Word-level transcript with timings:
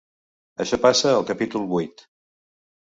Això 0.65 0.79
passa 0.87 1.13
al 1.19 1.29
capítol 1.29 1.71
vuit. 1.77 2.05